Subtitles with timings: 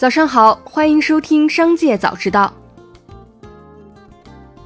[0.00, 2.50] 早上好，欢迎收听《商界早知道》。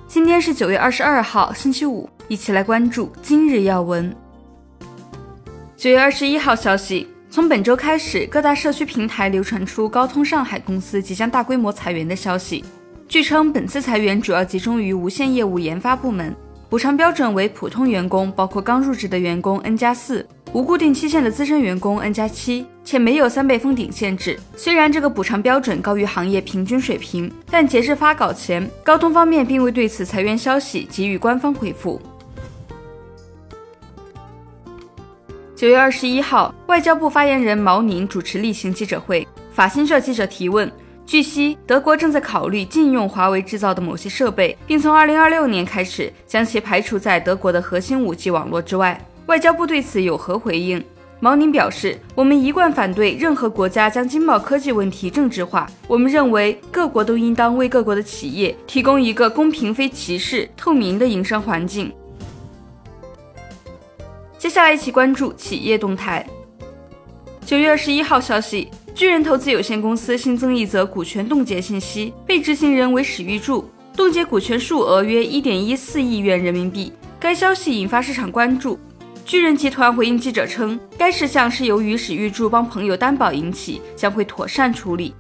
[0.06, 4.14] 今天是九月二十二号，星期五，一起来关注今日要闻。
[5.76, 12.64] 九月二十一号消息，从本周开始，各大社区平台流传出高通上海公司即将大规模裁员的消息。
[13.08, 16.32] 据称，本次裁员主要集中于无线业务研发部门，
[16.70, 20.24] 补偿标准为普通员工，包括刚入职的员工 N 加四。
[20.54, 24.38] 无固定期限的资深员工 N 加七，且没有三倍封顶限制。
[24.56, 32.00] 虽然这个补偿标准高于行业平均水平，但截至发稿前，高通方面并未对此裁员消息给予官方回复。
[35.56, 40.70] 九月二十一号，外交部发言人毛宁主持例行记者会，法新社记者提问：
[41.04, 49.04] 据悉，德国正在考虑禁用华为制造的某些设备，并从二零二六年开始将其排除在德国的核心五 G 网络之外。
[49.26, 50.84] 外交部对此有何回应？
[51.18, 55.66] 毛宁表示，我们一贯反对任何国家将经贸科技问题政治化。
[55.88, 61.90] 我们认为，各国都应当为各国的企业提供一个公平、非歧视、透明的营商环境。
[64.36, 66.26] 接下来一起关注企业动态。
[67.46, 73.64] 九月二十一号消息，巨人投资有限公司新增一则股权冻结信息，被执行人为史玉柱，
[73.96, 76.92] 冻结股权数额约一点一四亿元人民币。
[77.18, 78.78] 该消息引发市场关注。
[79.24, 85.14] 巨人集团回应记者称，该事项是由于史玉柱帮朋友担保引起，将会妥善处理。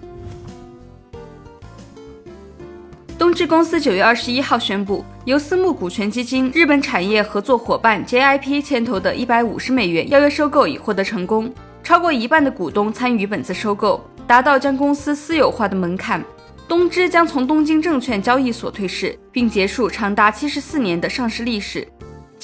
[3.18, 11.50] 东芝公司九月二十一号宣布，由私募股权基金、日本产业合作伙伴 JIP 牵头的一百五十美元邀约收购已获得成功，
[11.82, 16.22] 超过一半的股东参与本次收购，达到将公司私有化的门槛。
[16.68, 21.86] 东芝将从东京证券交易所退市，并结束长达七十四年的上市历史。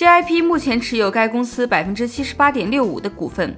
[0.00, 3.54] GIP 目前持有该公司百分之七十八点六五的股份。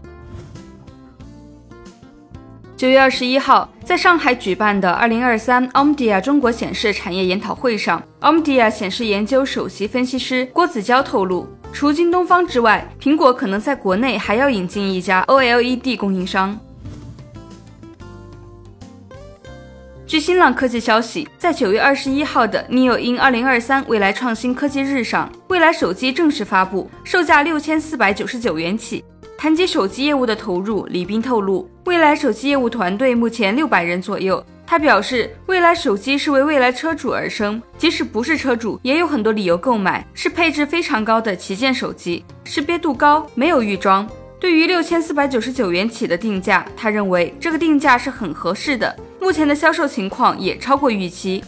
[2.77, 16.59] 九月二十一号，在上海举办的二零二三 Omdia 中国显示产业研讨会上，Omdia 显示研究首席分析师郭子娇透露，除京东方之外，苹果可能在国内还要引进一家 OLED 供应商。
[20.13, 29.03] 据新浪科技消息，在九月二十一号的 Neo in 二零二三未来创新科技日上，未来手机正式发布，售价六千四百九十九元起。
[29.39, 34.45] 谈及手机业务的投入，李斌透露，未来手机业务团队目前六百人左右。
[34.67, 44.07] 他表示，未来手机是为未来车主而生，即使不是车主，也有很多理由购买，是配置非常高的旗舰手机，识别度高，没有预装。
[44.43, 48.93] 对于六千四百九十九元起的定价，他认为这个定价是很合适的。
[49.21, 51.45] 目前的销售情况也超过预期。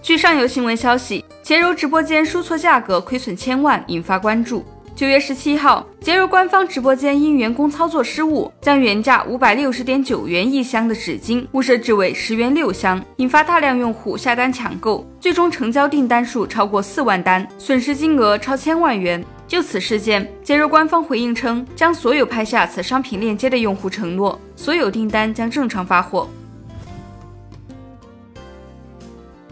[0.00, 4.64] 据上游新闻消息，洁柔直播间输错价格亏损千万，引发关注。
[4.94, 19.24] 九月十七号，洁柔官方直播间因员工操作失误，将原价五百六十点九元一箱的纸巾误设置为十元六箱，引发大量用户下单抢购，最终成交订单数超过四万单，损失金额超千万元。
[19.50, 26.30] 就此事件，洁柔官方回应称，将所有拍下此商品链接的用户承诺，所有订单将正常发货。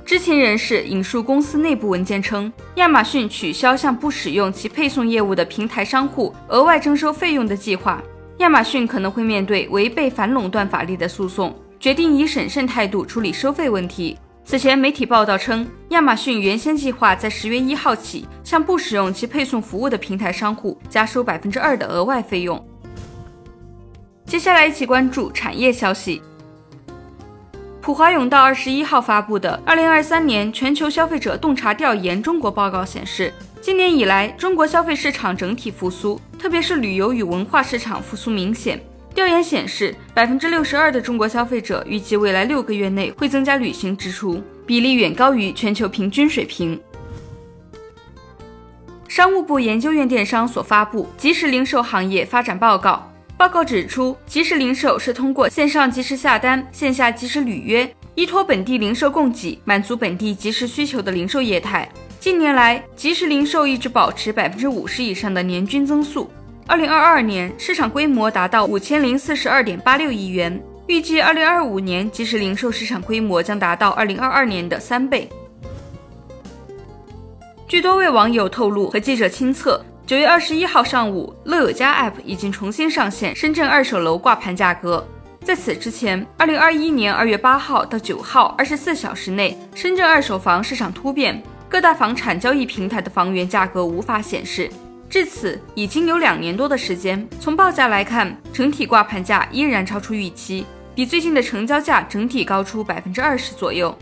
[0.05, 8.01] 知情人士引述公司内部文件称，亚马逊取消向不使用其配送业务的平台商户额外征收费用的计划。
[8.37, 14.17] 亚马逊可能会面对违背反垄断法律的诉讼，决定以审慎态度处理收费问题。
[14.51, 22.67] 此前，媒体报道称，亚马逊原先计划在十月一号起向不使用其配送服务的平台商户加收百分之二的额外费用。
[24.25, 26.23] 接下来一起关注产业消息。
[27.83, 33.31] 普华永道二十一号发布的《二零二三年全球消费者洞察调研中国报告》显示，
[33.61, 38.81] 今年以来，中国消费市场整体复苏，特别是旅游与文化市场复苏明显。
[39.19, 46.81] 调研显示，百分之六十二的中国消费者预计未来六个月内会增加旅行支出，比例远高于全球平均水平。
[49.09, 61.91] 商务部研究院电商所发布《即时零售行业发展报告》，报告指出，即时零售是通过线上即时下单、线下即时履约，依托本地零售供给，满足本地即时需求的零售业态。
[62.21, 66.31] 近年来，即时零售一直保持百分之五十以上的年均增速。
[66.69, 75.27] 二零二二年市场规模达到五千零四十二点八六亿元，预计二零二五年即时零售市场规模将达到二零二二年的三倍。
[77.67, 85.03] 据多位网友透露和记者亲测，九月二十一号上午，乐有家 App 已经重新上线深圳二手楼挂盘价格。
[85.43, 94.69] 在此之前，二零二一年二月八号到九号二十四小时内，深圳二手房市场突变，各大房产交易平台的房源价格无法显示。
[95.11, 100.67] 至此已经有两年多的时间，从报价来看，整体挂盘价依然超出预期。
[100.95, 103.97] 比最近的成交价整体高出百分之二十左右。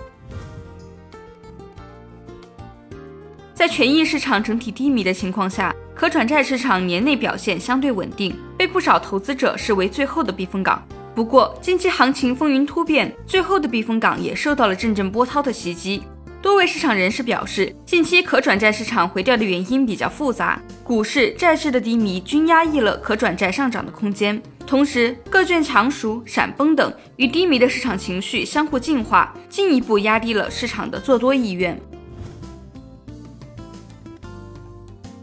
[3.55, 10.83] 在权益市场整体低迷的情况下，可转债市场年内表现相对稳定，被不少投资者视为最后的避风港。
[11.15, 16.03] 不过，近期行情风云突变，最后的避风港也受到了阵阵波涛的袭击。
[16.43, 24.41] 多位市场人士表示，近期可转债市场回调的原因比较复杂，股市、债市的低迷均压抑了可转债上涨的空间。
[24.67, 31.81] 同时，各券强赎、闪崩等与低迷的市场情绪相互净化，进一步压低了市场的做多意愿。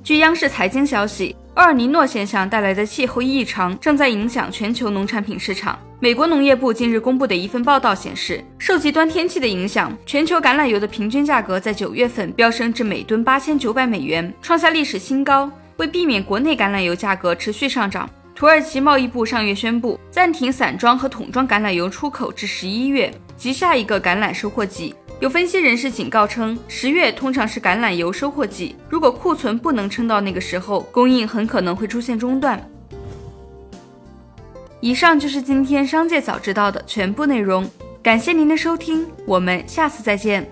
[0.04, 5.80] 据央视财经消息，厄尔尼诺现象带来的气候异常正在影响全球农产品市场。
[6.04, 15.50] 美国农业部近日公布的一份报道显示，受极端天气的影响，全球橄榄油的平均价格在九月份飙升至每吨八千九百美元，创下历史新高。
[15.78, 24.94] 为避免国内橄榄油价格持续上涨，土耳其贸易部上月宣布暂停散装和桶装橄榄油出口至十一月及下一个橄榄收获季。
[25.22, 32.62] 有分析人士警告称，十月通常是橄榄油收获季，如果库存不能撑到那个时候，供应很可能会出现中断。
[34.84, 37.66] 以上就是今天商界早知道的全部内容，
[38.04, 40.46] 感谢您的收听，我们下次再见。